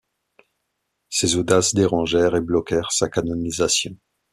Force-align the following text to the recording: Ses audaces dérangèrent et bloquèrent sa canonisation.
Ses 1.11 1.35
audaces 1.35 1.75
dérangèrent 1.75 2.35
et 2.35 2.41
bloquèrent 2.41 2.91
sa 2.91 3.07
canonisation. 3.07 3.95